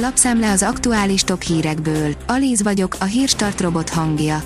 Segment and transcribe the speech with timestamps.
[0.00, 2.14] Lapszemle az aktuális top hírekből.
[2.26, 4.42] Alíz vagyok, a hírstart robot hangja.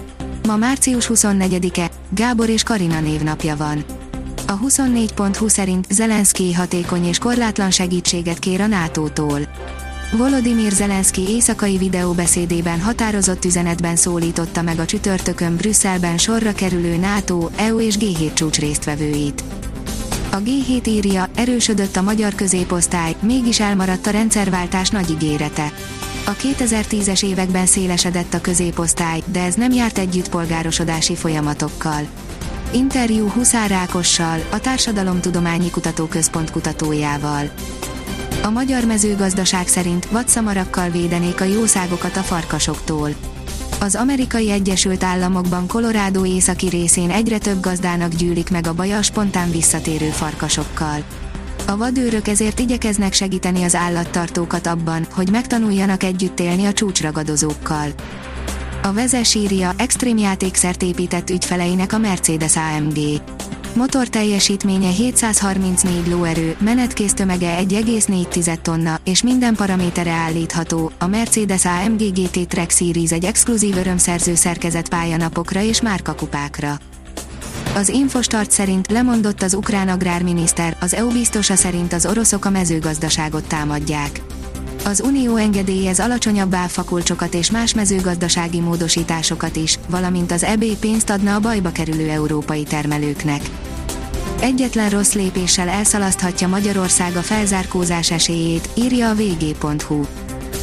[0.47, 3.85] Ma március 24-e, Gábor és Karina névnapja van.
[4.47, 9.41] A 24.20 szerint Zelenszky hatékony és korlátlan segítséget kér a NATO-tól.
[10.17, 17.81] Volodymyr Zelenszky éjszakai videóbeszédében határozott üzenetben szólította meg a csütörtökön Brüsszelben sorra kerülő NATO, EU
[17.81, 19.45] és G7 csúcs résztvevőit.
[20.35, 25.73] A G7 írja, erősödött a magyar középosztály, mégis elmaradt a rendszerváltás nagy ígérete.
[26.27, 32.07] A 2010-es években szélesedett a középosztály, de ez nem járt együtt polgárosodási folyamatokkal.
[32.73, 37.51] Interjú Huszár Rákossal, a Társadalomtudományi Kutatóközpont kutatójával.
[38.43, 43.11] A magyar mezőgazdaság szerint vadszamarakkal védenék a jószágokat a farkasoktól.
[43.83, 49.03] Az amerikai Egyesült Államokban Colorado északi részén egyre több gazdának gyűlik meg a baja a
[49.03, 51.05] spontán visszatérő farkasokkal.
[51.67, 57.89] A vadőrök ezért igyekeznek segíteni az állattartókat abban, hogy megtanuljanak együtt élni a csúcsragadozókkal.
[58.83, 62.99] A vezes írja, extrém játékszert épített ügyfeleinek a Mercedes AMG.
[63.75, 70.91] Motor teljesítménye 734 lóerő, menetkész tömege 1,4 tonna, és minden paramétere állítható.
[70.99, 76.79] A Mercedes AMG GT Track Series egy exkluzív örömszerző szerkezet pályanapokra és márkakupákra.
[77.75, 83.49] Az Infostart szerint lemondott az ukrán agrárminiszter, az EU biztosa szerint az oroszok a mezőgazdaságot
[83.49, 84.21] támadják.
[84.85, 91.35] Az Unió engedélyez alacsonyabb áfakulcsokat és más mezőgazdasági módosításokat is, valamint az EB pénzt adna
[91.35, 93.41] a bajba kerülő európai termelőknek.
[94.41, 100.05] Egyetlen rossz lépéssel elszalaszthatja Magyarország a felzárkózás esélyét, írja a vg.hu.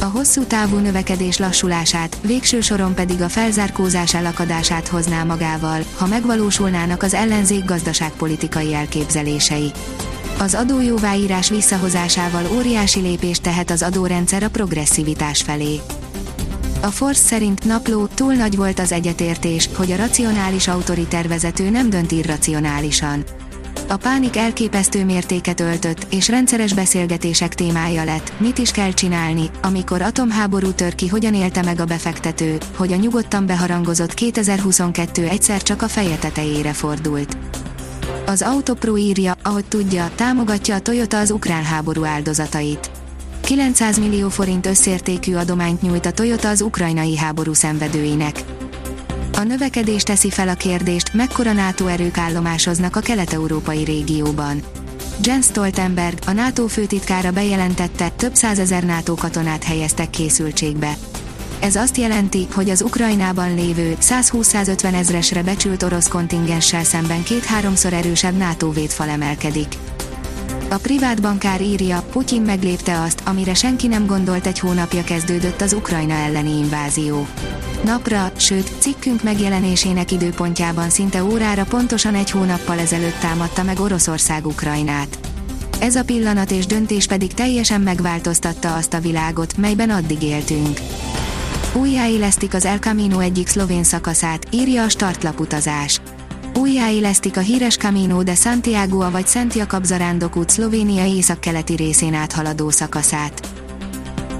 [0.00, 7.02] A hosszú távú növekedés lassulását, végső soron pedig a felzárkózás elakadását hozná magával, ha megvalósulnának
[7.02, 9.70] az ellenzék gazdaságpolitikai elképzelései.
[10.40, 15.80] Az adójóváírás visszahozásával óriási lépést tehet az adórendszer a progresszivitás felé.
[16.82, 22.12] A Force szerint napló túl nagy volt az egyetértés, hogy a racionális autoritervezető nem dönt
[22.12, 23.24] irracionálisan.
[23.88, 30.02] A pánik elképesztő mértéket öltött, és rendszeres beszélgetések témája lett, mit is kell csinálni, amikor
[30.02, 35.82] atomháború tör ki hogyan élte meg a befektető, hogy a nyugodtan beharangozott 2022 egyszer csak
[35.82, 37.36] a feje tetejére fordult.
[38.30, 42.90] Az Autopro írja, ahogy tudja, támogatja a Toyota az ukrán háború áldozatait.
[43.40, 48.44] 900 millió forint összértékű adományt nyújt a Toyota az ukrajnai háború szenvedőinek.
[49.32, 54.62] A növekedés teszi fel a kérdést, mekkora NATO erők állomásoznak a kelet-európai régióban.
[55.22, 60.96] Jens Stoltenberg, a NATO főtitkára bejelentette, több százezer NATO katonát helyeztek készültségbe.
[61.60, 68.36] Ez azt jelenti, hogy az Ukrajnában lévő 120-150 ezresre becsült orosz kontingenssel szemben két-háromszor erősebb
[68.36, 69.74] NATO védfal emelkedik.
[70.68, 75.72] A privát bankár írja, Putyin meglépte azt, amire senki nem gondolt egy hónapja kezdődött az
[75.72, 77.26] Ukrajna elleni invázió.
[77.84, 85.18] Napra, sőt, cikkünk megjelenésének időpontjában szinte órára pontosan egy hónappal ezelőtt támadta meg Oroszország Ukrajnát.
[85.80, 90.80] Ez a pillanat és döntés pedig teljesen megváltoztatta azt a világot, melyben addig éltünk.
[91.74, 96.00] Újjáélesztik az El Camino egyik szlovén szakaszát, írja a startlaputazás.
[96.54, 103.48] Újjáélesztik a híres Camino de Santiago vagy Szent Jakab zarándokút Szlovénia északkeleti részén áthaladó szakaszát.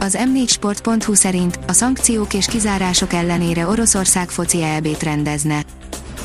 [0.01, 5.65] Az m4sport.hu szerint a szankciók és kizárások ellenére Oroszország foci EB-t rendezne.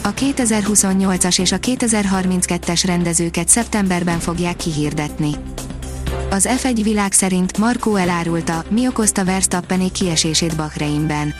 [0.03, 5.31] A 2028-as és a 2032-es rendezőket szeptemberben fogják kihirdetni.
[6.35, 11.33] Az F1 világ szerint Markó elárulta, mi okozta Verstappené kiesését Bahreinben.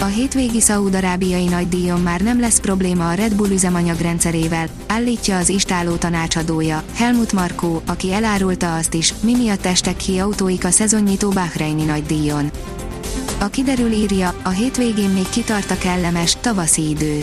[0.00, 5.94] A hétvégi szaúd-arábiai nagydíjon már nem lesz probléma a Red Bull üzemanyagrendszerével, állítja az istáló
[5.94, 11.84] tanácsadója, Helmut Markó, aki elárulta azt is, mi miatt estek ki autóik a szezonnyitó Bahreini
[11.84, 12.50] nagydíjon.
[13.38, 17.18] A kiderül írja, a hétvégén még kitart a kellemes, tavaszi idő.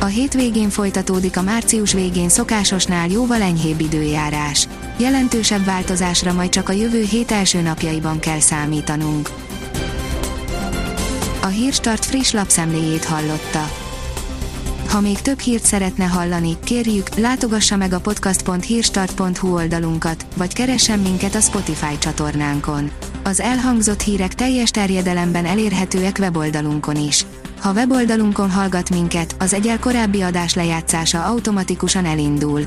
[0.00, 4.68] A hétvégén folytatódik a március végén szokásosnál jóval enyhébb időjárás.
[4.98, 9.30] Jelentősebb változásra majd csak a jövő hét első napjaiban kell számítanunk.
[11.42, 13.70] A Hírstart friss lapszemléjét hallotta.
[14.88, 21.34] Ha még több hírt szeretne hallani, kérjük, látogassa meg a podcast.hírstart.hu oldalunkat, vagy keressen minket
[21.34, 22.90] a Spotify csatornánkon.
[23.22, 27.26] Az elhangzott hírek teljes terjedelemben elérhetőek weboldalunkon is.
[27.60, 32.66] Ha weboldalunkon hallgat minket, az egyel korábbi adás lejátszása automatikusan elindul.